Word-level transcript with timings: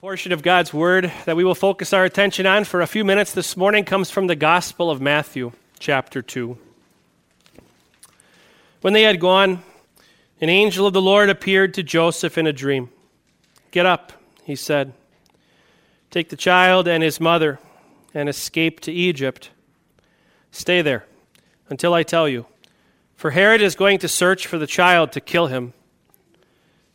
portion 0.00 0.32
of 0.32 0.42
God's 0.42 0.72
Word 0.72 1.12
that 1.26 1.36
we 1.36 1.44
will 1.44 1.54
focus 1.54 1.92
our 1.92 2.06
attention 2.06 2.46
on 2.46 2.64
for 2.64 2.80
a 2.80 2.86
few 2.86 3.04
minutes 3.04 3.32
this 3.32 3.54
morning 3.54 3.84
comes 3.84 4.10
from 4.10 4.28
the 4.28 4.34
Gospel 4.34 4.90
of 4.90 4.98
Matthew, 4.98 5.52
chapter 5.78 6.22
2. 6.22 6.56
When 8.80 8.94
they 8.94 9.02
had 9.02 9.20
gone, 9.20 9.62
an 10.40 10.48
angel 10.48 10.86
of 10.86 10.94
the 10.94 11.02
Lord 11.02 11.28
appeared 11.28 11.74
to 11.74 11.82
Joseph 11.82 12.38
in 12.38 12.46
a 12.46 12.52
dream. 12.52 12.88
Get 13.72 13.84
up, 13.84 14.14
he 14.42 14.56
said. 14.56 14.94
Take 16.10 16.30
the 16.30 16.36
child 16.36 16.88
and 16.88 17.02
his 17.02 17.20
mother 17.20 17.58
and 18.14 18.26
escape 18.26 18.80
to 18.80 18.92
Egypt. 18.92 19.50
Stay 20.50 20.80
there 20.80 21.04
until 21.68 21.92
I 21.92 22.04
tell 22.04 22.26
you, 22.26 22.46
for 23.16 23.32
Herod 23.32 23.60
is 23.60 23.74
going 23.74 23.98
to 23.98 24.08
search 24.08 24.46
for 24.46 24.56
the 24.56 24.66
child 24.66 25.12
to 25.12 25.20
kill 25.20 25.48
him. 25.48 25.74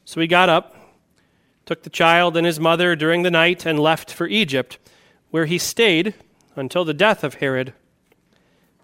So 0.05 0.19
he 0.21 0.25
got 0.25 0.49
up 0.49 0.75
took 1.65 1.83
the 1.83 1.89
child 1.89 2.37
and 2.37 2.45
his 2.45 2.59
mother 2.59 2.95
during 2.95 3.23
the 3.23 3.31
night, 3.31 3.65
and 3.65 3.79
left 3.79 4.11
for 4.11 4.27
Egypt, 4.27 4.77
where 5.31 5.45
he 5.45 5.57
stayed 5.57 6.13
until 6.55 6.85
the 6.85 6.93
death 6.93 7.23
of 7.23 7.35
Herod. 7.35 7.73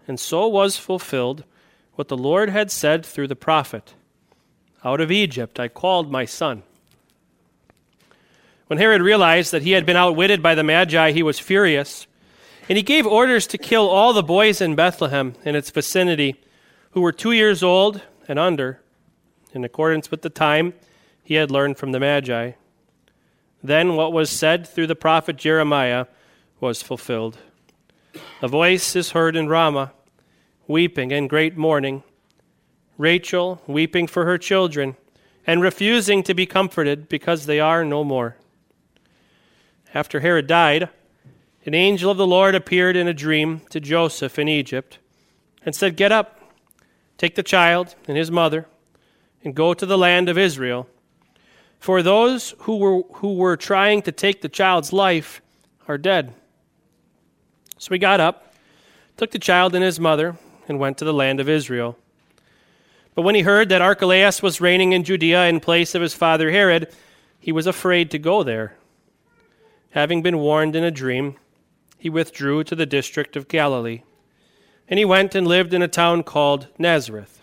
And 0.07 0.19
so 0.19 0.47
was 0.47 0.77
fulfilled 0.77 1.43
what 1.93 2.07
the 2.07 2.17
Lord 2.17 2.49
had 2.49 2.71
said 2.71 3.05
through 3.05 3.27
the 3.27 3.35
prophet 3.35 3.93
Out 4.83 4.99
of 4.99 5.11
Egypt 5.11 5.59
I 5.59 5.67
called 5.67 6.11
my 6.11 6.25
son. 6.25 6.63
When 8.67 8.79
Herod 8.79 9.01
realized 9.01 9.51
that 9.51 9.63
he 9.63 9.71
had 9.71 9.85
been 9.85 9.97
outwitted 9.97 10.41
by 10.41 10.55
the 10.55 10.63
Magi, 10.63 11.11
he 11.11 11.23
was 11.23 11.39
furious, 11.39 12.07
and 12.69 12.77
he 12.77 12.83
gave 12.83 13.05
orders 13.05 13.45
to 13.47 13.57
kill 13.57 13.87
all 13.89 14.13
the 14.13 14.23
boys 14.23 14.61
in 14.61 14.75
Bethlehem 14.75 15.35
and 15.43 15.55
its 15.55 15.69
vicinity 15.69 16.41
who 16.91 17.01
were 17.01 17.11
two 17.11 17.31
years 17.31 17.63
old 17.63 18.01
and 18.27 18.39
under, 18.39 18.81
in 19.53 19.63
accordance 19.63 20.09
with 20.09 20.21
the 20.21 20.29
time 20.29 20.73
he 21.23 21.35
had 21.35 21.51
learned 21.51 21.77
from 21.77 21.91
the 21.91 21.99
Magi. 21.99 22.53
Then 23.63 23.95
what 23.95 24.13
was 24.13 24.29
said 24.29 24.67
through 24.67 24.87
the 24.87 24.95
prophet 24.95 25.35
Jeremiah 25.35 26.05
was 26.59 26.81
fulfilled. 26.81 27.37
A 28.41 28.47
voice 28.47 28.95
is 28.95 29.11
heard 29.11 29.35
in 29.35 29.47
Ramah, 29.47 29.93
weeping 30.67 31.11
and 31.11 31.29
great 31.29 31.55
mourning. 31.55 32.03
Rachel 32.97 33.61
weeping 33.67 34.07
for 34.07 34.25
her 34.25 34.37
children 34.37 34.95
and 35.45 35.61
refusing 35.61 36.23
to 36.23 36.33
be 36.33 36.45
comforted 36.45 37.09
because 37.09 37.45
they 37.45 37.59
are 37.59 37.83
no 37.83 38.03
more. 38.03 38.37
After 39.93 40.19
Herod 40.19 40.47
died, 40.47 40.89
an 41.65 41.73
angel 41.75 42.11
of 42.11 42.17
the 42.17 42.27
Lord 42.27 42.55
appeared 42.55 42.95
in 42.95 43.07
a 43.07 43.13
dream 43.13 43.61
to 43.69 43.79
Joseph 43.79 44.39
in 44.39 44.47
Egypt 44.47 44.97
and 45.65 45.75
said, 45.75 45.95
Get 45.95 46.11
up, 46.11 46.39
take 47.17 47.35
the 47.35 47.43
child 47.43 47.95
and 48.07 48.17
his 48.17 48.31
mother, 48.31 48.67
and 49.43 49.55
go 49.55 49.73
to 49.73 49.85
the 49.85 49.97
land 49.97 50.29
of 50.29 50.37
Israel 50.37 50.87
for 51.81 52.03
those 52.03 52.53
who 52.59 52.77
were, 52.77 53.01
who 53.15 53.33
were 53.33 53.57
trying 53.57 54.03
to 54.03 54.11
take 54.11 54.41
the 54.41 54.47
child's 54.47 54.93
life 54.93 55.41
are 55.87 55.97
dead. 55.97 56.31
So 57.79 57.91
he 57.91 57.97
got 57.97 58.19
up, 58.19 58.53
took 59.17 59.31
the 59.31 59.39
child 59.39 59.73
and 59.73 59.83
his 59.83 59.99
mother, 59.99 60.37
and 60.67 60.77
went 60.77 60.99
to 60.99 61.05
the 61.05 61.13
land 61.13 61.39
of 61.39 61.49
Israel. 61.49 61.97
But 63.15 63.23
when 63.23 63.33
he 63.33 63.41
heard 63.41 63.69
that 63.69 63.81
Archelaus 63.81 64.43
was 64.43 64.61
reigning 64.61 64.93
in 64.93 65.03
Judea 65.03 65.47
in 65.47 65.59
place 65.59 65.95
of 65.95 66.03
his 66.03 66.13
father 66.13 66.51
Herod, 66.51 66.93
he 67.39 67.51
was 67.51 67.65
afraid 67.65 68.11
to 68.11 68.19
go 68.19 68.43
there. 68.43 68.75
Having 69.89 70.21
been 70.21 70.37
warned 70.37 70.75
in 70.75 70.83
a 70.83 70.91
dream, 70.91 71.35
he 71.97 72.11
withdrew 72.11 72.63
to 72.65 72.75
the 72.75 72.85
district 72.85 73.35
of 73.35 73.47
Galilee. 73.47 74.03
And 74.87 74.99
he 74.99 75.05
went 75.05 75.33
and 75.33 75.47
lived 75.47 75.73
in 75.73 75.81
a 75.81 75.87
town 75.87 76.21
called 76.21 76.67
Nazareth. 76.77 77.41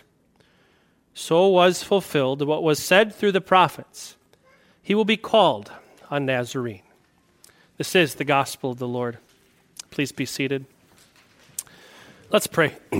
So 1.13 1.49
was 1.49 1.83
fulfilled 1.83 2.47
what 2.47 2.63
was 2.63 2.79
said 2.79 3.13
through 3.13 3.33
the 3.33 3.41
prophets 3.41 4.15
he 4.89 4.95
will 4.95 5.05
be 5.05 5.19
called 5.19 5.71
a 6.09 6.19
Nazarene. 6.19 6.81
This 7.77 7.95
is 7.95 8.15
the 8.15 8.25
gospel 8.25 8.71
of 8.71 8.79
the 8.79 8.89
Lord. 8.89 9.19
Please 9.91 10.13
be 10.13 10.25
seated. 10.25 10.65
Let's 12.31 12.47
pray. 12.47 12.75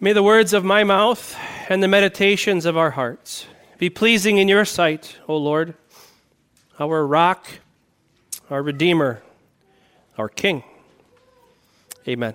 May 0.00 0.12
the 0.12 0.24
words 0.24 0.52
of 0.52 0.64
my 0.64 0.82
mouth 0.82 1.38
and 1.68 1.80
the 1.80 1.86
meditations 1.86 2.66
of 2.66 2.76
our 2.76 2.90
hearts 2.90 3.46
be 3.78 3.88
pleasing 3.88 4.38
in 4.38 4.48
your 4.48 4.64
sight, 4.64 5.16
O 5.28 5.36
Lord, 5.36 5.74
our 6.80 7.06
rock, 7.06 7.46
our 8.50 8.60
Redeemer, 8.60 9.22
our 10.18 10.28
King. 10.28 10.64
Amen. 12.08 12.34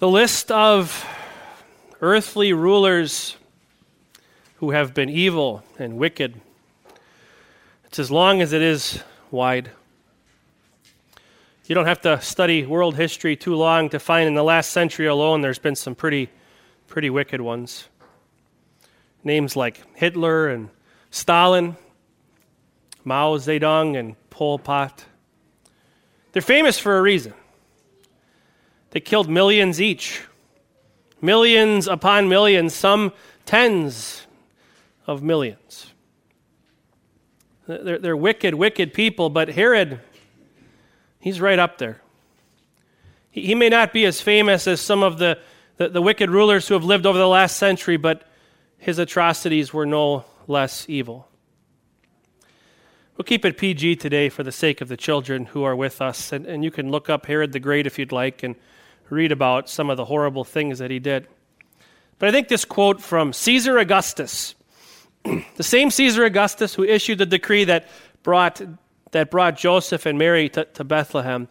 The 0.00 0.08
list 0.08 0.50
of 0.50 1.06
earthly 2.00 2.52
rulers 2.52 3.36
who 4.56 4.70
have 4.70 4.94
been 4.94 5.08
evil 5.08 5.62
and 5.78 5.96
wicked. 5.96 6.40
It's 7.84 7.98
as 7.98 8.10
long 8.10 8.42
as 8.42 8.52
it 8.52 8.62
is 8.62 9.02
wide. 9.30 9.70
You 11.66 11.74
don't 11.74 11.86
have 11.86 12.00
to 12.02 12.20
study 12.20 12.64
world 12.64 12.96
history 12.96 13.34
too 13.34 13.54
long 13.54 13.88
to 13.90 13.98
find 13.98 14.28
in 14.28 14.34
the 14.34 14.44
last 14.44 14.70
century 14.70 15.06
alone 15.06 15.40
there's 15.40 15.58
been 15.58 15.74
some 15.74 15.94
pretty, 15.94 16.30
pretty 16.86 17.10
wicked 17.10 17.40
ones. 17.40 17.88
Names 19.24 19.56
like 19.56 19.82
Hitler 19.96 20.48
and 20.48 20.68
Stalin, 21.10 21.76
Mao 23.04 23.36
Zedong 23.36 23.98
and 23.98 24.14
Pol 24.30 24.58
Pot. 24.58 25.04
They're 26.32 26.42
famous 26.42 26.78
for 26.78 26.98
a 26.98 27.02
reason. 27.02 27.34
They 28.90 29.00
killed 29.00 29.28
millions 29.28 29.80
each 29.80 30.22
Millions 31.26 31.88
upon 31.88 32.28
millions, 32.28 32.72
some 32.72 33.12
tens 33.46 34.28
of 35.08 35.24
millions. 35.24 35.92
They're, 37.66 37.98
they're 37.98 38.16
wicked, 38.16 38.54
wicked 38.54 38.94
people, 38.94 39.28
but 39.28 39.48
Herod, 39.48 39.98
he's 41.18 41.40
right 41.40 41.58
up 41.58 41.78
there. 41.78 42.00
He, 43.32 43.40
he 43.42 43.54
may 43.56 43.68
not 43.68 43.92
be 43.92 44.06
as 44.06 44.20
famous 44.20 44.68
as 44.68 44.80
some 44.80 45.02
of 45.02 45.18
the, 45.18 45.40
the, 45.78 45.88
the 45.88 46.00
wicked 46.00 46.30
rulers 46.30 46.68
who 46.68 46.74
have 46.74 46.84
lived 46.84 47.06
over 47.06 47.18
the 47.18 47.26
last 47.26 47.56
century, 47.56 47.96
but 47.96 48.22
his 48.78 49.00
atrocities 49.00 49.74
were 49.74 49.84
no 49.84 50.24
less 50.46 50.88
evil. 50.88 51.26
We'll 53.16 53.24
keep 53.24 53.44
it 53.44 53.58
PG 53.58 53.96
today 53.96 54.28
for 54.28 54.44
the 54.44 54.52
sake 54.52 54.80
of 54.80 54.86
the 54.86 54.96
children 54.96 55.46
who 55.46 55.64
are 55.64 55.74
with 55.74 56.00
us. 56.00 56.30
And, 56.30 56.46
and 56.46 56.62
you 56.62 56.70
can 56.70 56.92
look 56.92 57.10
up 57.10 57.26
Herod 57.26 57.50
the 57.50 57.58
Great 57.58 57.84
if 57.84 57.98
you'd 57.98 58.12
like 58.12 58.44
and 58.44 58.54
read 59.10 59.32
about 59.32 59.68
some 59.68 59.90
of 59.90 59.96
the 59.96 60.04
horrible 60.04 60.44
things 60.44 60.78
that 60.78 60.90
he 60.90 60.98
did. 60.98 61.26
But 62.18 62.28
I 62.28 62.32
think 62.32 62.48
this 62.48 62.64
quote 62.64 63.00
from 63.00 63.32
Caesar 63.32 63.78
Augustus, 63.78 64.54
the 65.56 65.62
same 65.62 65.90
Caesar 65.90 66.24
Augustus 66.24 66.74
who 66.74 66.84
issued 66.84 67.18
the 67.18 67.26
decree 67.26 67.64
that 67.64 67.88
brought, 68.22 68.60
that 69.12 69.30
brought 69.30 69.56
Joseph 69.56 70.06
and 70.06 70.18
Mary 70.18 70.48
to, 70.50 70.64
to 70.64 70.84
Bethlehem, 70.84 71.48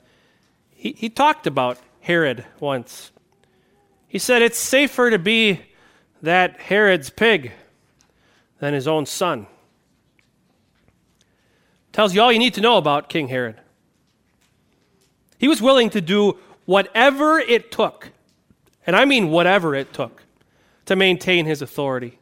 he, 0.72 0.94
he 0.94 1.10
talked 1.10 1.48
about 1.48 1.80
Herod 2.02 2.46
once. 2.60 3.12
He 4.08 4.20
said, 4.20 4.42
It's 4.42 4.58
safer 4.58 5.10
to 5.10 5.20
be 5.20 5.62
that 6.22 6.60
Herod's 6.60 7.10
pig 7.10 7.52
than 8.60 8.74
his 8.74 8.88
own 8.88 9.06
son. 9.06 9.48
Tells 11.92 12.14
you 12.14 12.22
all 12.22 12.32
you 12.32 12.40
need 12.40 12.56
to 12.56 12.62
know 12.62 12.78
about 12.78 13.10
King 13.10 13.28
Herod. 13.30 13.60
He 15.38 15.48
was 15.48 15.62
willing 15.62 15.90
to 15.92 16.02
do 16.02 16.38
whatever 16.66 17.40
it 17.40 17.72
took, 17.72 18.12
and 18.86 18.96
I 18.96 19.06
mean 19.06 19.30
whatever 19.30 19.76
it 19.76 19.94
took, 19.94 20.24
to 20.86 20.96
maintain 20.96 21.46
his 21.46 21.62
authority. 21.62 22.20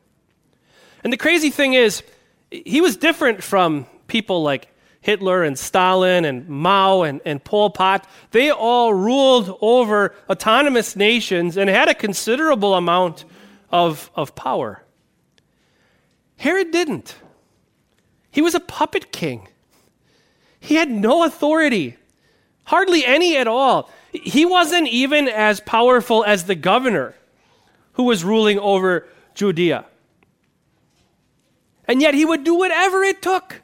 And 1.03 1.11
the 1.11 1.17
crazy 1.17 1.49
thing 1.49 1.73
is, 1.73 2.03
he 2.49 2.81
was 2.81 2.97
different 2.97 3.43
from 3.43 3.87
people 4.07 4.43
like 4.43 4.69
Hitler 5.01 5.43
and 5.43 5.59
Stalin 5.59 6.23
and 6.23 6.47
Mao 6.47 7.01
and, 7.01 7.19
and 7.25 7.43
Pol 7.43 7.71
Pot. 7.71 8.07
They 8.31 8.51
all 8.51 8.93
ruled 8.93 9.57
over 9.59 10.15
autonomous 10.29 10.95
nations 10.95 11.57
and 11.57 11.69
had 11.69 11.89
a 11.89 11.93
considerable 11.93 12.73
amount 12.75 13.25
of, 13.69 14.09
of 14.15 14.33
power. 14.35 14.83
Herod 16.37 16.71
didn't. 16.71 17.15
He 18.31 18.41
was 18.41 18.55
a 18.55 18.59
puppet 18.61 19.11
king. 19.11 19.47
He 20.59 20.75
had 20.75 20.89
no 20.89 21.23
authority, 21.23 21.97
hardly 22.65 23.05
any 23.05 23.37
at 23.37 23.47
all. 23.47 23.89
He 24.11 24.45
wasn't 24.45 24.87
even 24.87 25.27
as 25.27 25.59
powerful 25.59 26.23
as 26.23 26.45
the 26.45 26.55
governor 26.55 27.15
who 27.93 28.03
was 28.03 28.23
ruling 28.23 28.59
over 28.59 29.07
Judea. 29.33 29.85
And 31.85 32.01
yet 32.01 32.13
he 32.13 32.25
would 32.25 32.43
do 32.43 32.55
whatever 32.55 33.03
it 33.03 33.21
took 33.21 33.61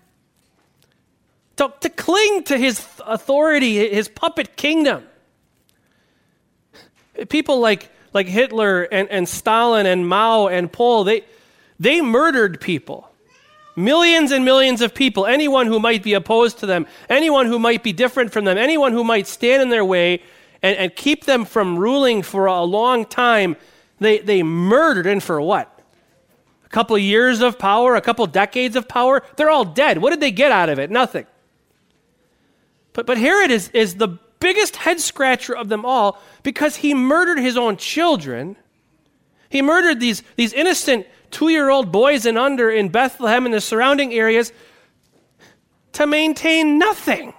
to, 1.58 1.74
to 1.82 1.90
cling 1.90 2.44
to 2.44 2.58
his 2.58 2.86
authority, 3.06 3.90
his 3.90 4.08
puppet 4.08 4.56
kingdom. 4.56 5.04
People 7.28 7.60
like, 7.60 7.90
like 8.14 8.28
Hitler 8.28 8.84
and, 8.84 9.10
and 9.10 9.28
Stalin 9.28 9.86
and 9.86 10.08
Mao 10.08 10.48
and 10.48 10.72
Pol, 10.72 11.04
they, 11.04 11.24
they 11.80 12.02
murdered 12.02 12.62
people. 12.62 13.09
Millions 13.80 14.32
and 14.32 14.44
millions 14.44 14.82
of 14.82 14.94
people, 14.94 15.26
anyone 15.26 15.68
who 15.68 15.80
might 15.80 16.04
be 16.04 16.14
opposed 16.14 16.60
to 16.60 16.66
them, 16.66 16.86
anyone 17.10 17.46
who 17.46 17.58
might 17.58 17.82
be 17.82 17.94
different 17.94 18.34
from 18.34 18.46
them, 18.46 18.58
anyone 18.58 18.92
who 18.92 19.04
might 19.04 19.26
stand 19.26 19.62
in 19.62 19.70
their 19.70 19.86
way, 19.86 20.22
and, 20.62 20.78
and 20.78 20.96
keep 20.96 21.26
them 21.26 21.46
from 21.46 21.80
ruling 21.80 22.22
for 22.22 22.46
a 22.46 22.62
long 22.64 23.06
time, 23.06 23.56
they, 24.00 24.20
they 24.20 24.44
murdered. 24.44 25.08
And 25.08 25.24
for 25.24 25.42
what? 25.42 25.80
a 26.70 26.72
couple 26.72 26.98
years 26.98 27.42
of 27.42 27.58
power, 27.58 27.96
a 27.96 28.02
couple 28.02 28.26
decades 28.28 28.76
of 28.76 28.88
power. 28.88 29.24
They're 29.38 29.50
all 29.50 29.66
dead. 29.66 29.98
What 29.98 30.12
did 30.12 30.20
they 30.20 30.32
get 30.32 30.52
out 30.52 30.70
of 30.70 30.78
it? 30.78 30.92
Nothing. 30.92 31.26
But, 32.94 33.08
but 33.08 33.18
Herod 33.18 33.50
is, 33.50 33.70
is 33.70 33.96
the 33.96 34.20
biggest 34.40 34.76
head 34.76 35.00
scratcher 35.00 35.56
of 35.56 35.70
them 35.70 35.84
all 35.84 36.22
because 36.44 36.76
he 36.76 36.94
murdered 36.94 37.40
his 37.40 37.58
own 37.58 37.78
children. 37.78 38.56
He 39.50 39.64
murdered 39.64 40.00
these, 40.00 40.22
these 40.36 40.54
innocent 40.54 41.08
two 41.32 41.50
year 41.50 41.70
old 41.70 41.92
boys 41.92 42.26
and 42.26 42.38
under 42.38 42.70
in 42.70 42.90
Bethlehem 42.90 43.46
and 43.46 43.54
the 43.54 43.62
surrounding 43.62 44.14
areas 44.14 44.52
to 45.94 46.08
maintain 46.08 46.78
nothing, 46.78 47.34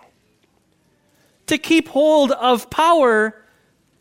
to 1.46 1.58
keep 1.58 1.88
hold 1.88 2.32
of 2.32 2.70
power 2.70 3.34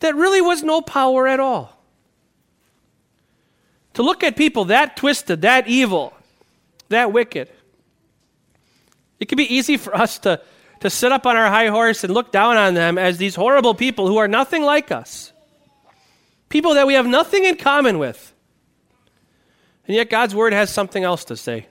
that 0.00 0.14
really 0.14 0.40
was 0.40 0.62
no 0.62 0.80
power 0.80 1.28
at 1.28 1.40
all. 1.40 1.76
To 3.94 4.02
look 4.02 4.22
at 4.22 4.36
people 4.36 4.66
that 4.66 4.96
twisted, 4.96 5.42
that 5.42 5.68
evil, 5.68 6.14
that 6.88 7.12
wicked. 7.12 7.48
It 9.18 9.28
can 9.28 9.36
be 9.36 9.54
easy 9.54 9.76
for 9.76 9.94
us 9.94 10.18
to, 10.20 10.40
to 10.80 10.90
sit 10.90 11.12
up 11.12 11.26
on 11.26 11.36
our 11.36 11.48
high 11.48 11.68
horse 11.68 12.02
and 12.04 12.12
look 12.12 12.32
down 12.32 12.56
on 12.56 12.74
them 12.74 12.96
as 12.96 13.18
these 13.18 13.34
horrible 13.34 13.74
people 13.74 14.06
who 14.06 14.16
are 14.16 14.28
nothing 14.28 14.62
like 14.62 14.90
us. 14.90 15.32
People 16.48 16.74
that 16.74 16.86
we 16.86 16.94
have 16.94 17.06
nothing 17.06 17.44
in 17.44 17.56
common 17.56 17.98
with. 17.98 18.29
And 19.90 19.96
yet 19.96 20.08
God's 20.08 20.36
word 20.36 20.52
has 20.52 20.70
something 20.70 21.02
else 21.02 21.24
to 21.24 21.36
say. 21.36 21.66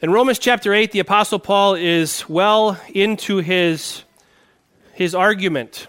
In 0.00 0.12
Romans 0.12 0.38
chapter 0.38 0.72
8, 0.72 0.92
the 0.92 1.00
Apostle 1.00 1.40
Paul 1.40 1.74
is 1.74 2.28
well 2.28 2.80
into 2.94 3.38
his, 3.38 4.04
his 4.92 5.16
argument 5.16 5.88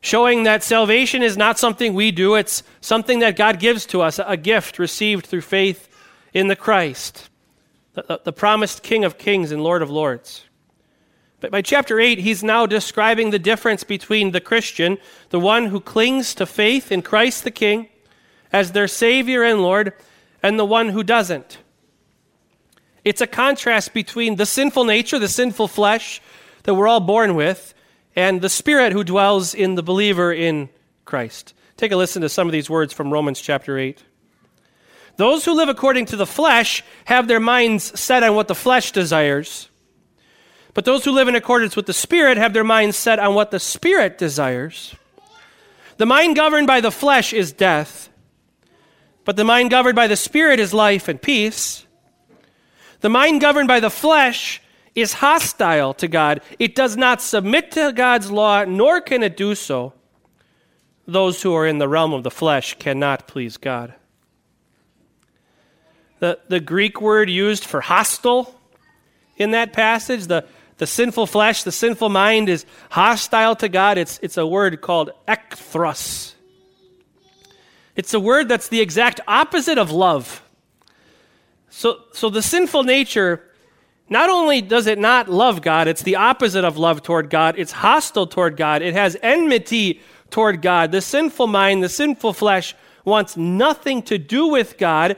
showing 0.00 0.44
that 0.44 0.62
salvation 0.62 1.24
is 1.24 1.36
not 1.36 1.58
something 1.58 1.92
we 1.92 2.12
do, 2.12 2.36
it's 2.36 2.62
something 2.80 3.18
that 3.18 3.34
God 3.34 3.58
gives 3.58 3.84
to 3.86 4.00
us, 4.00 4.20
a 4.24 4.36
gift 4.36 4.78
received 4.78 5.26
through 5.26 5.40
faith 5.40 5.88
in 6.32 6.46
the 6.46 6.54
Christ, 6.54 7.28
the, 7.94 8.20
the, 8.22 8.32
promised 8.32 8.84
King 8.84 9.04
of 9.04 9.18
kings 9.18 9.50
and 9.50 9.60
Lord 9.60 9.82
of 9.82 9.90
lords. 9.90 10.44
But 11.40 11.50
by 11.50 11.62
chapter 11.62 11.98
8, 11.98 12.20
he's 12.20 12.44
now 12.44 12.64
describing 12.64 13.30
the 13.30 13.40
difference 13.40 13.82
between 13.82 14.30
the 14.30 14.40
Christian, 14.40 14.98
the 15.30 15.40
one 15.40 15.66
who 15.66 15.80
clings 15.80 16.32
to 16.36 16.46
faith 16.46 16.92
in 16.92 17.02
Christ 17.02 17.42
the 17.42 17.50
King 17.50 17.88
as 18.56 18.72
their 18.72 18.88
Savior 18.88 19.42
and 19.42 19.60
Lord, 19.60 19.92
and 20.42 20.58
the 20.58 20.64
one 20.64 20.88
who 20.88 21.02
doesn't. 21.02 21.58
It's 23.04 23.20
a 23.20 23.26
contrast 23.26 23.92
between 23.92 24.36
the 24.36 24.46
sinful 24.46 24.84
nature, 24.84 25.18
the 25.18 25.28
sinful 25.28 25.68
flesh 25.68 26.22
that 26.62 26.72
we're 26.74 26.88
all 26.88 27.00
born 27.00 27.34
with, 27.34 27.74
and 28.16 28.40
the 28.40 28.48
Spirit 28.48 28.94
who 28.94 29.04
dwells 29.04 29.52
in 29.52 29.74
the 29.74 29.82
believer 29.82 30.32
in 30.32 30.70
Christ. 31.04 31.52
Take 31.76 31.92
a 31.92 31.96
listen 31.96 32.22
to 32.22 32.30
some 32.30 32.48
of 32.48 32.52
these 32.52 32.70
words 32.70 32.94
from 32.94 33.12
Romans 33.12 33.42
chapter 33.42 33.78
8. 33.78 34.02
Those 35.16 35.44
who 35.44 35.52
live 35.52 35.68
according 35.68 36.06
to 36.06 36.16
the 36.16 36.24
flesh 36.24 36.82
have 37.04 37.28
their 37.28 37.40
minds 37.40 38.00
set 38.00 38.22
on 38.22 38.34
what 38.34 38.48
the 38.48 38.54
flesh 38.54 38.90
desires. 38.90 39.68
But 40.72 40.86
those 40.86 41.04
who 41.04 41.12
live 41.12 41.28
in 41.28 41.34
accordance 41.34 41.76
with 41.76 41.84
the 41.84 41.92
Spirit 41.92 42.38
have 42.38 42.54
their 42.54 42.64
minds 42.64 42.96
set 42.96 43.18
on 43.18 43.34
what 43.34 43.50
the 43.50 43.60
Spirit 43.60 44.16
desires. 44.16 44.96
The 45.98 46.06
mind 46.06 46.36
governed 46.36 46.66
by 46.66 46.80
the 46.80 46.90
flesh 46.90 47.34
is 47.34 47.52
death, 47.52 48.05
but 49.26 49.36
the 49.36 49.44
mind 49.44 49.70
governed 49.70 49.96
by 49.96 50.06
the 50.06 50.16
Spirit 50.16 50.60
is 50.60 50.72
life 50.72 51.08
and 51.08 51.20
peace. 51.20 51.84
The 53.00 53.08
mind 53.10 53.40
governed 53.40 53.68
by 53.68 53.80
the 53.80 53.90
flesh 53.90 54.62
is 54.94 55.14
hostile 55.14 55.92
to 55.94 56.08
God. 56.08 56.40
It 56.60 56.76
does 56.76 56.96
not 56.96 57.20
submit 57.20 57.72
to 57.72 57.92
God's 57.92 58.30
law, 58.30 58.64
nor 58.64 59.00
can 59.00 59.24
it 59.24 59.36
do 59.36 59.56
so. 59.56 59.92
Those 61.06 61.42
who 61.42 61.52
are 61.54 61.66
in 61.66 61.78
the 61.78 61.88
realm 61.88 62.12
of 62.12 62.22
the 62.22 62.30
flesh 62.30 62.78
cannot 62.78 63.26
please 63.26 63.56
God. 63.56 63.94
The, 66.20 66.38
the 66.48 66.60
Greek 66.60 67.00
word 67.00 67.28
used 67.28 67.64
for 67.64 67.80
hostile 67.80 68.54
in 69.36 69.50
that 69.50 69.72
passage, 69.72 70.28
the, 70.28 70.46
the 70.78 70.86
sinful 70.86 71.26
flesh, 71.26 71.64
the 71.64 71.72
sinful 71.72 72.10
mind 72.10 72.48
is 72.48 72.64
hostile 72.90 73.56
to 73.56 73.68
God. 73.68 73.98
It's, 73.98 74.20
it's 74.22 74.36
a 74.36 74.46
word 74.46 74.80
called 74.80 75.10
ekthros. 75.26 76.35
It's 77.96 78.12
a 78.14 78.20
word 78.20 78.48
that's 78.48 78.68
the 78.68 78.80
exact 78.80 79.20
opposite 79.26 79.78
of 79.78 79.90
love. 79.90 80.42
So, 81.70 82.02
so 82.12 82.30
the 82.30 82.42
sinful 82.42 82.84
nature 82.84 83.42
not 84.08 84.30
only 84.30 84.60
does 84.60 84.86
it 84.86 84.98
not 84.98 85.28
love 85.28 85.62
God, 85.62 85.88
it's 85.88 86.02
the 86.02 86.16
opposite 86.16 86.64
of 86.64 86.76
love 86.76 87.02
toward 87.02 87.28
God. 87.28 87.56
It's 87.58 87.72
hostile 87.72 88.26
toward 88.26 88.56
God. 88.56 88.82
It 88.82 88.94
has 88.94 89.16
enmity 89.22 90.00
toward 90.30 90.62
God. 90.62 90.92
The 90.92 91.00
sinful 91.00 91.48
mind, 91.48 91.82
the 91.82 91.88
sinful 91.88 92.34
flesh 92.34 92.74
wants 93.04 93.36
nothing 93.36 94.02
to 94.02 94.18
do 94.18 94.48
with 94.48 94.78
God. 94.78 95.16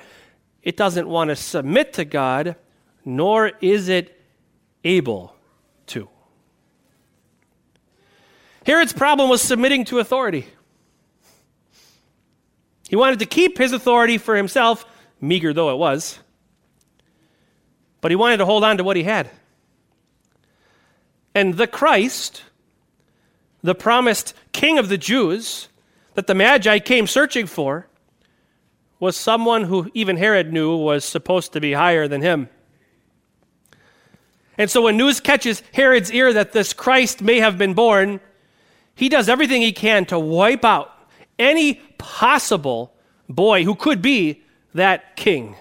It 0.63 0.77
doesn't 0.77 1.09
want 1.09 1.29
to 1.29 1.37
submit 1.37 1.95
to 1.95 2.05
God, 2.05 2.57
nor 3.05 3.53
is 3.61 3.89
it 3.89 4.21
able 4.85 5.35
to. 5.89 6.09
Herod's 8.65 8.93
problem 8.93 9.29
was 9.29 9.43
submitting 9.43 9.85
to 9.87 9.99
authority. 9.99 10.47
He 12.89 12.97
wanted 12.97 13.19
to 13.21 13.27
keep 13.27 13.59
his 13.59 13.73
authority 13.73 14.19
for 14.19 14.37
himself, 14.37 14.87
meager 15.21 15.53
though 15.53 15.71
it 15.71 15.79
was 15.79 16.19
but 18.01 18.11
he 18.11 18.17
wanted 18.17 18.39
to 18.39 18.47
hold 18.47 18.65
on 18.65 18.77
to 18.77 18.85
what 18.85 18.97
he 18.97 19.03
had. 19.03 19.31
And 21.35 21.55
the 21.55 21.67
Christ, 21.67 22.43
the 23.63 23.75
promised 23.75 24.35
king 24.53 24.79
of 24.79 24.89
the 24.89 24.99
Jews 24.99 25.69
that 26.15 26.27
the 26.27 26.35
Magi 26.35 26.79
came 26.79 27.07
searching 27.07 27.47
for, 27.47 27.87
was 29.01 29.17
someone 29.17 29.65
who 29.65 29.91
even 29.95 30.17
Herod 30.17 30.53
knew 30.53 30.77
was 30.77 31.05
supposed 31.05 31.53
to 31.53 31.61
be 31.61 31.73
higher 31.73 32.09
than 32.09 32.21
him. 32.21 32.49
And 34.57 34.69
so 34.69 34.83
when 34.83 34.97
news 34.97 35.21
catches 35.21 35.63
Herod's 35.73 36.11
ear 36.11 36.33
that 36.33 36.51
this 36.53 36.73
Christ 36.73 37.23
may 37.23 37.39
have 37.39 37.57
been 37.57 37.75
born, 37.75 38.19
he 38.97 39.09
does 39.09 39.29
everything 39.29 39.63
he 39.63 39.71
can 39.73 40.05
to 40.07 40.19
wipe 40.19 40.65
out 40.65 40.93
any 41.39 41.75
possible 41.99 42.95
boy 43.29 43.65
who 43.65 43.75
could 43.75 44.03
be 44.03 44.43
that 44.75 45.17
king 45.17 45.57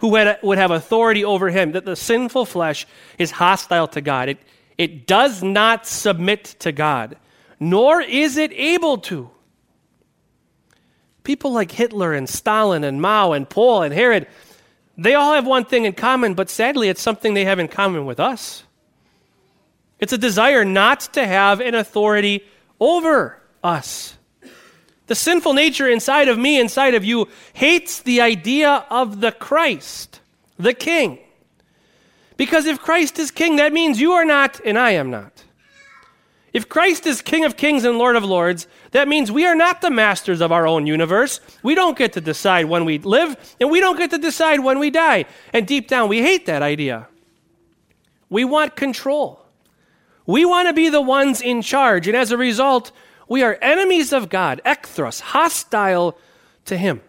who 0.00 0.14
had, 0.16 0.38
would 0.42 0.58
have 0.58 0.70
authority 0.70 1.24
over 1.24 1.50
him, 1.50 1.72
that 1.72 1.84
the 1.84 1.96
sinful 1.96 2.46
flesh 2.46 2.86
is 3.18 3.30
hostile 3.30 3.86
to 3.88 4.00
God. 4.00 4.30
It, 4.30 4.38
it 4.78 5.06
does 5.06 5.42
not 5.42 5.86
submit 5.86 6.44
to 6.60 6.72
God, 6.72 7.16
nor 7.58 8.00
is 8.00 8.36
it 8.36 8.52
able 8.52 8.98
to. 8.98 9.30
People 11.22 11.52
like 11.52 11.70
Hitler 11.70 12.14
and 12.14 12.28
Stalin 12.28 12.82
and 12.82 13.02
Mao 13.02 13.32
and 13.32 13.48
Pol 13.48 13.82
and 13.82 13.92
Herod, 13.92 14.26
they 14.96 15.14
all 15.14 15.34
have 15.34 15.46
one 15.46 15.66
thing 15.66 15.84
in 15.84 15.92
common, 15.92 16.32
but 16.32 16.48
sadly, 16.48 16.88
it's 16.88 17.02
something 17.02 17.34
they 17.34 17.44
have 17.44 17.58
in 17.58 17.68
common 17.68 18.06
with 18.06 18.18
us. 18.18 18.64
It's 19.98 20.14
a 20.14 20.18
desire 20.18 20.64
not 20.64 21.00
to 21.12 21.26
have 21.26 21.60
an 21.60 21.74
authority 21.74 22.42
over 22.80 23.38
us. 23.62 24.16
The 25.10 25.16
sinful 25.16 25.54
nature 25.54 25.88
inside 25.88 26.28
of 26.28 26.38
me, 26.38 26.60
inside 26.60 26.94
of 26.94 27.04
you, 27.04 27.26
hates 27.52 27.98
the 27.98 28.20
idea 28.20 28.86
of 28.90 29.20
the 29.20 29.32
Christ, 29.32 30.20
the 30.56 30.72
King. 30.72 31.18
Because 32.36 32.64
if 32.64 32.80
Christ 32.80 33.18
is 33.18 33.32
King, 33.32 33.56
that 33.56 33.72
means 33.72 34.00
you 34.00 34.12
are 34.12 34.24
not 34.24 34.60
and 34.64 34.78
I 34.78 34.92
am 34.92 35.10
not. 35.10 35.42
If 36.52 36.68
Christ 36.68 37.08
is 37.08 37.22
King 37.22 37.44
of 37.44 37.56
kings 37.56 37.84
and 37.84 37.98
Lord 37.98 38.14
of 38.14 38.22
lords, 38.22 38.68
that 38.92 39.08
means 39.08 39.32
we 39.32 39.46
are 39.46 39.56
not 39.56 39.80
the 39.80 39.90
masters 39.90 40.40
of 40.40 40.52
our 40.52 40.64
own 40.64 40.86
universe. 40.86 41.40
We 41.64 41.74
don't 41.74 41.98
get 41.98 42.12
to 42.12 42.20
decide 42.20 42.66
when 42.66 42.84
we 42.84 42.98
live, 42.98 43.56
and 43.60 43.68
we 43.68 43.80
don't 43.80 43.98
get 43.98 44.10
to 44.10 44.18
decide 44.18 44.60
when 44.60 44.78
we 44.78 44.90
die. 44.90 45.24
And 45.52 45.66
deep 45.66 45.88
down, 45.88 46.08
we 46.08 46.22
hate 46.22 46.46
that 46.46 46.62
idea. 46.62 47.08
We 48.28 48.44
want 48.44 48.76
control. 48.76 49.44
We 50.24 50.44
want 50.44 50.68
to 50.68 50.72
be 50.72 50.88
the 50.88 51.00
ones 51.00 51.42
in 51.42 51.62
charge, 51.62 52.06
and 52.06 52.16
as 52.16 52.30
a 52.30 52.36
result, 52.36 52.92
we 53.30 53.44
are 53.44 53.56
enemies 53.62 54.12
of 54.12 54.28
God, 54.28 54.60
ekthros, 54.66 55.20
hostile 55.20 56.18
to 56.64 56.76
Him. 56.76 57.00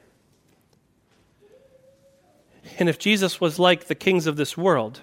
And 2.77 2.87
if 2.87 2.99
Jesus 2.99 3.41
was 3.41 3.57
like 3.57 3.85
the 3.85 3.95
kings 3.95 4.27
of 4.27 4.35
this 4.35 4.55
world, 4.55 5.01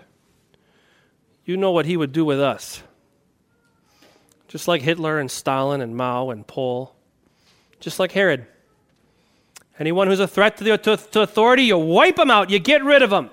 you 1.45 1.57
know 1.57 1.73
what 1.73 1.87
He 1.87 1.97
would 1.97 2.13
do 2.13 2.25
with 2.25 2.41
us. 2.41 2.85
Just 4.47 4.69
like 4.69 4.81
Hitler 4.81 5.19
and 5.19 5.29
Stalin 5.29 5.81
and 5.81 5.97
Mao 5.97 6.31
and 6.31 6.47
Pol, 6.47 6.95
just 7.81 7.99
like 7.99 8.13
Herod. 8.13 8.47
Anyone 9.81 10.07
who's 10.07 10.21
a 10.21 10.29
threat 10.29 10.57
to, 10.59 10.65
the, 10.65 10.79
to, 10.79 10.97
to 10.97 11.21
authority, 11.23 11.65
you 11.65 11.79
wipe 11.79 12.15
them 12.15 12.31
out, 12.31 12.49
you 12.49 12.61
get 12.61 12.85
rid 12.85 13.03
of 13.03 13.11
them. 13.11 13.31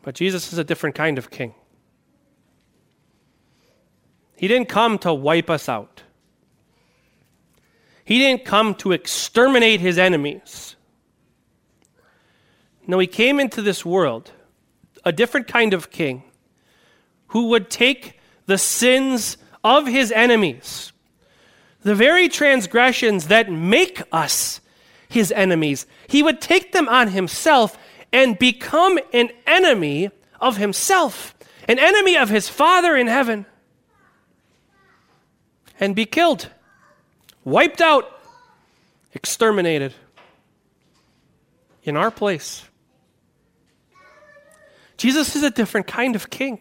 But 0.00 0.14
Jesus 0.14 0.54
is 0.54 0.58
a 0.58 0.64
different 0.64 0.96
kind 0.96 1.18
of 1.18 1.30
king. 1.30 1.54
He 4.44 4.48
didn't 4.48 4.68
come 4.68 4.98
to 4.98 5.14
wipe 5.14 5.48
us 5.48 5.70
out. 5.70 6.02
He 8.04 8.18
didn't 8.18 8.44
come 8.44 8.74
to 8.74 8.92
exterminate 8.92 9.80
his 9.80 9.96
enemies. 9.96 10.76
No, 12.86 12.98
he 12.98 13.06
came 13.06 13.40
into 13.40 13.62
this 13.62 13.86
world, 13.86 14.32
a 15.02 15.12
different 15.12 15.48
kind 15.48 15.72
of 15.72 15.90
king, 15.90 16.24
who 17.28 17.46
would 17.46 17.70
take 17.70 18.20
the 18.44 18.58
sins 18.58 19.38
of 19.64 19.86
his 19.86 20.12
enemies, 20.12 20.92
the 21.80 21.94
very 21.94 22.28
transgressions 22.28 23.28
that 23.28 23.50
make 23.50 24.02
us 24.12 24.60
his 25.08 25.32
enemies, 25.32 25.86
he 26.06 26.22
would 26.22 26.42
take 26.42 26.72
them 26.72 26.86
on 26.90 27.08
himself 27.08 27.78
and 28.12 28.38
become 28.38 28.98
an 29.14 29.30
enemy 29.46 30.10
of 30.38 30.58
himself, 30.58 31.34
an 31.66 31.78
enemy 31.78 32.18
of 32.18 32.28
his 32.28 32.50
Father 32.50 32.94
in 32.94 33.06
heaven, 33.06 33.46
and 35.84 35.94
be 35.94 36.06
killed, 36.06 36.48
wiped 37.44 37.82
out, 37.82 38.10
exterminated 39.12 39.92
in 41.82 41.94
our 41.94 42.10
place. 42.10 42.64
Jesus 44.96 45.36
is 45.36 45.42
a 45.42 45.50
different 45.50 45.86
kind 45.86 46.16
of 46.16 46.30
king. 46.30 46.58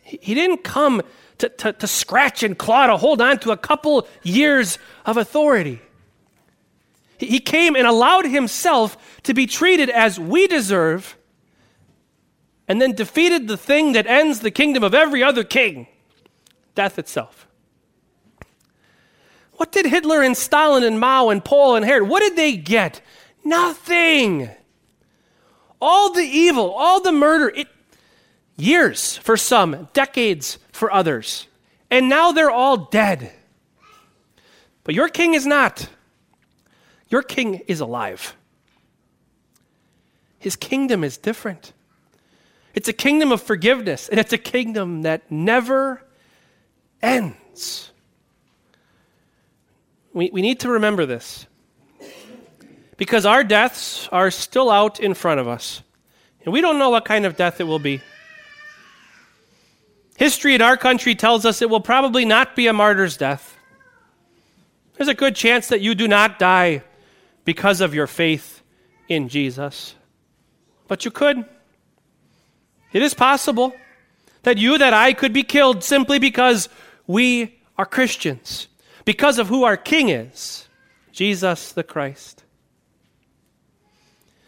He 0.00 0.34
didn't 0.34 0.62
come 0.62 1.02
to, 1.38 1.48
to, 1.48 1.72
to, 1.72 1.86
scratch 1.88 2.44
and 2.44 2.56
claw 2.56 2.86
to 2.86 2.96
hold 2.96 3.20
on 3.20 3.40
to 3.40 3.50
a 3.50 3.56
couple 3.56 4.06
years 4.22 4.78
of 5.04 5.16
authority. 5.16 5.80
He 7.18 7.40
came 7.40 7.74
and 7.74 7.86
allowed 7.86 8.26
himself 8.26 8.96
to 9.24 9.34
be 9.34 9.46
treated 9.46 9.90
as 9.90 10.20
we 10.20 10.46
deserve, 10.46 11.16
and 12.68 12.80
then 12.80 12.92
defeated 12.92 13.48
the 13.48 13.56
thing 13.56 13.92
that 13.94 14.06
ends 14.06 14.40
the 14.40 14.52
kingdom 14.52 14.84
of 14.84 14.94
every 14.94 15.24
other 15.24 15.42
king 15.42 15.88
death 16.76 16.96
itself. 16.98 17.45
What 19.56 19.72
did 19.72 19.86
Hitler 19.86 20.22
and 20.22 20.36
Stalin 20.36 20.84
and 20.84 21.00
Mao 21.00 21.30
and 21.30 21.44
Pol 21.44 21.76
and 21.76 21.84
Herod, 21.84 22.08
what 22.08 22.20
did 22.20 22.36
they 22.36 22.56
get? 22.56 23.00
Nothing. 23.44 24.50
All 25.80 26.12
the 26.12 26.22
evil, 26.22 26.70
all 26.72 27.00
the 27.00 27.12
murder, 27.12 27.48
it, 27.48 27.68
years 28.56 29.16
for 29.16 29.36
some, 29.36 29.88
decades 29.92 30.58
for 30.72 30.92
others. 30.92 31.46
And 31.90 32.08
now 32.08 32.32
they're 32.32 32.50
all 32.50 32.76
dead. 32.76 33.32
But 34.84 34.94
your 34.94 35.08
king 35.08 35.34
is 35.34 35.46
not. 35.46 35.88
Your 37.08 37.22
king 37.22 37.62
is 37.66 37.80
alive. 37.80 38.36
His 40.38 40.56
kingdom 40.56 41.02
is 41.02 41.16
different. 41.16 41.72
It's 42.74 42.88
a 42.88 42.92
kingdom 42.92 43.32
of 43.32 43.40
forgiveness, 43.40 44.08
and 44.08 44.20
it's 44.20 44.32
a 44.32 44.38
kingdom 44.38 45.02
that 45.02 45.30
never 45.30 46.02
ends. 47.00 47.90
We, 50.16 50.30
we 50.30 50.40
need 50.40 50.60
to 50.60 50.70
remember 50.70 51.04
this 51.04 51.44
because 52.96 53.26
our 53.26 53.44
deaths 53.44 54.08
are 54.10 54.30
still 54.30 54.70
out 54.70 54.98
in 54.98 55.12
front 55.12 55.40
of 55.40 55.46
us, 55.46 55.82
and 56.42 56.54
we 56.54 56.62
don't 56.62 56.78
know 56.78 56.88
what 56.88 57.04
kind 57.04 57.26
of 57.26 57.36
death 57.36 57.60
it 57.60 57.64
will 57.64 57.78
be. 57.78 58.00
History 60.16 60.54
in 60.54 60.62
our 60.62 60.78
country 60.78 61.14
tells 61.14 61.44
us 61.44 61.60
it 61.60 61.68
will 61.68 61.82
probably 61.82 62.24
not 62.24 62.56
be 62.56 62.66
a 62.66 62.72
martyr's 62.72 63.18
death. 63.18 63.58
There's 64.94 65.10
a 65.10 65.14
good 65.14 65.36
chance 65.36 65.68
that 65.68 65.82
you 65.82 65.94
do 65.94 66.08
not 66.08 66.38
die 66.38 66.82
because 67.44 67.82
of 67.82 67.92
your 67.92 68.06
faith 68.06 68.62
in 69.10 69.28
Jesus. 69.28 69.94
But 70.88 71.04
you 71.04 71.10
could. 71.10 71.44
It 72.90 73.02
is 73.02 73.12
possible 73.12 73.74
that 74.44 74.56
you, 74.56 74.78
that 74.78 74.94
I 74.94 75.12
could 75.12 75.34
be 75.34 75.42
killed 75.42 75.84
simply 75.84 76.18
because 76.18 76.70
we 77.06 77.60
are 77.76 77.84
Christians, 77.84 78.68
because 79.06 79.38
of 79.38 79.46
who 79.46 79.64
our 79.64 79.78
King 79.78 80.10
is, 80.10 80.68
Jesus 81.12 81.72
the 81.72 81.84
Christ. 81.84 82.44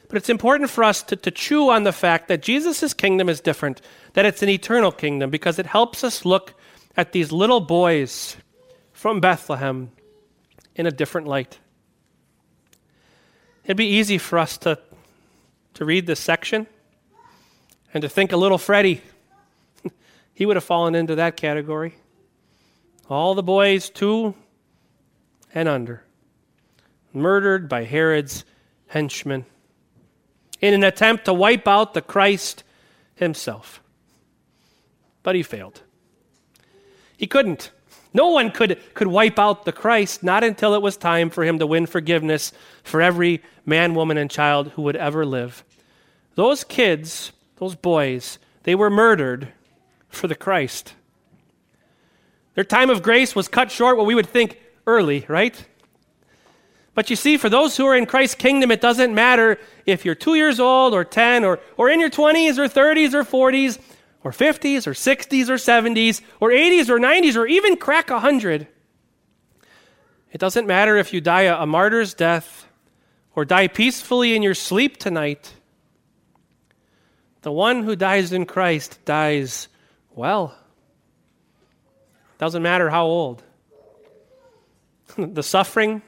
But 0.08 0.16
it's 0.16 0.28
important 0.28 0.68
for 0.68 0.84
us 0.84 1.02
to, 1.04 1.16
to 1.16 1.30
chew 1.30 1.70
on 1.70 1.84
the 1.84 1.92
fact 1.92 2.28
that 2.28 2.42
Jesus' 2.42 2.92
kingdom 2.92 3.28
is 3.28 3.40
different, 3.40 3.80
that 4.14 4.26
it's 4.26 4.42
an 4.42 4.48
eternal 4.48 4.90
kingdom, 4.90 5.30
because 5.30 5.58
it 5.58 5.66
helps 5.66 6.02
us 6.02 6.24
look 6.24 6.54
at 6.96 7.12
these 7.12 7.30
little 7.30 7.60
boys 7.60 8.36
from 8.92 9.20
Bethlehem 9.20 9.92
in 10.74 10.86
a 10.86 10.90
different 10.90 11.28
light. 11.28 11.58
It'd 13.64 13.76
be 13.76 13.86
easy 13.86 14.18
for 14.18 14.38
us 14.38 14.58
to, 14.58 14.78
to 15.74 15.84
read 15.84 16.06
this 16.06 16.20
section 16.20 16.66
and 17.94 18.02
to 18.02 18.08
think 18.08 18.32
a 18.32 18.36
little 18.36 18.58
Freddie. 18.58 19.02
he 20.34 20.46
would 20.46 20.56
have 20.56 20.64
fallen 20.64 20.94
into 20.94 21.14
that 21.16 21.36
category. 21.36 21.94
All 23.08 23.34
the 23.34 23.42
boys 23.42 23.88
two 23.90 24.34
and 25.54 25.68
under, 25.68 26.04
murdered 27.12 27.68
by 27.68 27.84
Herod's 27.84 28.44
henchmen 28.88 29.44
in 30.60 30.74
an 30.74 30.84
attempt 30.84 31.24
to 31.26 31.32
wipe 31.32 31.68
out 31.68 31.94
the 31.94 32.02
Christ 32.02 32.64
himself. 33.14 33.82
But 35.22 35.34
he 35.34 35.42
failed. 35.42 35.82
He 37.16 37.26
couldn't. 37.26 37.70
No 38.14 38.28
one 38.28 38.50
could, 38.50 38.80
could 38.94 39.08
wipe 39.08 39.38
out 39.38 39.64
the 39.64 39.72
Christ, 39.72 40.22
not 40.22 40.42
until 40.42 40.74
it 40.74 40.82
was 40.82 40.96
time 40.96 41.30
for 41.30 41.44
him 41.44 41.58
to 41.58 41.66
win 41.66 41.86
forgiveness 41.86 42.52
for 42.82 43.02
every 43.02 43.42
man, 43.66 43.94
woman, 43.94 44.16
and 44.16 44.30
child 44.30 44.68
who 44.70 44.82
would 44.82 44.96
ever 44.96 45.26
live. 45.26 45.64
Those 46.34 46.64
kids, 46.64 47.32
those 47.56 47.74
boys, 47.74 48.38
they 48.62 48.74
were 48.74 48.90
murdered 48.90 49.48
for 50.08 50.26
the 50.26 50.34
Christ. 50.34 50.94
Their 52.54 52.64
time 52.64 52.90
of 52.90 53.02
grace 53.02 53.36
was 53.36 53.46
cut 53.46 53.70
short, 53.70 53.96
what 53.96 54.06
we 54.06 54.14
would 54.14 54.26
think 54.26 54.58
early, 54.88 55.24
right? 55.28 55.54
But 56.94 57.10
you 57.10 57.16
see, 57.16 57.36
for 57.36 57.48
those 57.48 57.76
who 57.76 57.86
are 57.86 57.94
in 57.94 58.06
Christ's 58.06 58.34
kingdom, 58.34 58.72
it 58.72 58.80
doesn't 58.80 59.14
matter 59.14 59.60
if 59.86 60.04
you're 60.04 60.16
two 60.16 60.34
years 60.34 60.58
old 60.58 60.94
or 60.94 61.04
10 61.04 61.44
or, 61.44 61.60
or 61.76 61.90
in 61.90 62.00
your 62.00 62.10
20s 62.10 62.58
or 62.58 62.68
30s 62.68 63.14
or 63.14 63.22
40s 63.22 63.78
or 64.24 64.32
50s 64.32 64.86
or 64.86 64.94
60s 64.94 65.48
or 65.48 65.54
70s 65.54 66.22
or 66.40 66.50
80s 66.50 66.88
or 66.88 66.98
90s 66.98 67.36
or 67.36 67.46
even 67.46 67.76
crack 67.76 68.10
100. 68.10 68.66
It 70.32 70.38
doesn't 70.38 70.66
matter 70.66 70.96
if 70.96 71.12
you 71.12 71.20
die 71.20 71.42
a, 71.42 71.62
a 71.62 71.66
martyr's 71.66 72.14
death 72.14 72.66
or 73.36 73.44
die 73.44 73.68
peacefully 73.68 74.34
in 74.34 74.42
your 74.42 74.54
sleep 74.54 74.96
tonight. 74.96 75.54
The 77.42 77.52
one 77.52 77.84
who 77.84 77.94
dies 77.94 78.32
in 78.32 78.44
Christ 78.44 78.98
dies 79.04 79.68
well. 80.16 80.56
Doesn't 82.38 82.62
matter 82.62 82.90
how 82.90 83.06
old. 83.06 83.44
The 85.18 85.42
suffering 85.42 86.02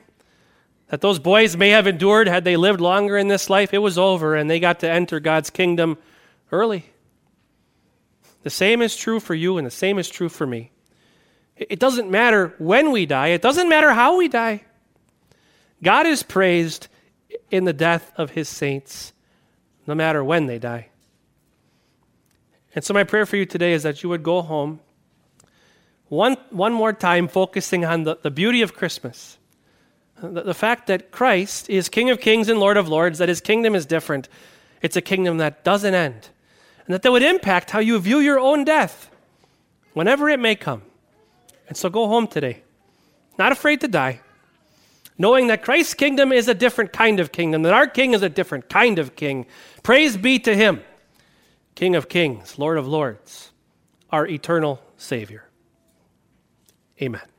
that 0.88 1.00
those 1.00 1.18
boys 1.18 1.56
may 1.56 1.70
have 1.70 1.86
endured 1.86 2.28
had 2.28 2.44
they 2.44 2.56
lived 2.56 2.80
longer 2.80 3.16
in 3.16 3.28
this 3.28 3.50
life, 3.50 3.74
it 3.74 3.78
was 3.78 3.98
over 3.98 4.34
and 4.34 4.48
they 4.48 4.60
got 4.60 4.80
to 4.80 4.90
enter 4.90 5.20
God's 5.20 5.50
kingdom 5.50 5.98
early. 6.52 6.86
The 8.42 8.50
same 8.50 8.82
is 8.82 8.96
true 8.96 9.20
for 9.20 9.34
you 9.34 9.58
and 9.58 9.66
the 9.66 9.70
same 9.70 9.98
is 9.98 10.08
true 10.08 10.28
for 10.28 10.46
me. 10.46 10.72
It 11.56 11.78
doesn't 11.78 12.10
matter 12.10 12.54
when 12.58 12.90
we 12.90 13.04
die, 13.04 13.28
it 13.28 13.42
doesn't 13.42 13.68
matter 13.68 13.92
how 13.92 14.16
we 14.16 14.28
die. 14.28 14.64
God 15.82 16.06
is 16.06 16.22
praised 16.22 16.88
in 17.50 17.64
the 17.64 17.72
death 17.72 18.12
of 18.16 18.30
his 18.30 18.48
saints, 18.48 19.12
no 19.86 19.94
matter 19.94 20.22
when 20.22 20.46
they 20.46 20.58
die. 20.58 20.88
And 22.74 22.84
so, 22.84 22.94
my 22.94 23.04
prayer 23.04 23.26
for 23.26 23.36
you 23.36 23.46
today 23.46 23.72
is 23.72 23.82
that 23.82 24.02
you 24.02 24.08
would 24.08 24.22
go 24.22 24.42
home 24.42 24.80
one, 26.10 26.36
one 26.50 26.74
more 26.74 26.92
time, 26.92 27.26
focusing 27.26 27.86
on 27.86 28.04
the, 28.04 28.18
the 28.20 28.30
beauty 28.30 28.60
of 28.60 28.74
Christmas 28.74 29.38
the, 30.22 30.42
the 30.42 30.54
fact 30.54 30.86
that 30.86 31.10
Christ 31.10 31.68
is 31.68 31.88
King 31.88 32.10
of 32.10 32.20
kings 32.20 32.48
and 32.48 32.60
Lord 32.60 32.76
of 32.76 32.88
lords, 32.88 33.18
that 33.18 33.28
his 33.28 33.40
kingdom 33.40 33.74
is 33.74 33.86
different. 33.86 34.28
It's 34.82 34.96
a 34.96 35.00
kingdom 35.00 35.38
that 35.38 35.64
doesn't 35.64 35.94
end. 35.94 36.28
And 36.86 36.94
that 36.94 37.02
that 37.02 37.12
would 37.12 37.22
impact 37.22 37.70
how 37.70 37.78
you 37.78 37.98
view 37.98 38.18
your 38.18 38.38
own 38.38 38.64
death, 38.64 39.10
whenever 39.92 40.28
it 40.28 40.40
may 40.40 40.54
come. 40.54 40.82
And 41.68 41.76
so 41.76 41.88
go 41.88 42.08
home 42.08 42.26
today, 42.26 42.62
not 43.38 43.52
afraid 43.52 43.80
to 43.82 43.88
die, 43.88 44.20
knowing 45.16 45.46
that 45.48 45.62
Christ's 45.62 45.94
kingdom 45.94 46.32
is 46.32 46.48
a 46.48 46.54
different 46.54 46.92
kind 46.92 47.20
of 47.20 47.30
kingdom, 47.32 47.62
that 47.62 47.72
our 47.72 47.86
king 47.86 48.12
is 48.12 48.22
a 48.22 48.28
different 48.28 48.68
kind 48.68 48.98
of 48.98 49.14
king. 49.14 49.46
Praise 49.82 50.16
be 50.16 50.38
to 50.40 50.54
him, 50.54 50.82
King 51.76 51.94
of 51.94 52.08
kings, 52.08 52.58
Lord 52.58 52.76
of 52.76 52.86
lords, 52.88 53.52
our 54.10 54.26
eternal 54.26 54.82
Savior. 54.96 55.49
Amen. 57.02 57.29